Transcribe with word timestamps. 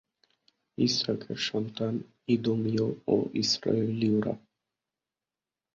ইস্হাকের 0.77 1.37
সন্তান 1.49 1.93
ইদোমীয় 2.27 2.87
ও 3.07 3.15
ইস্রায়েলীয়রা। 3.33 4.33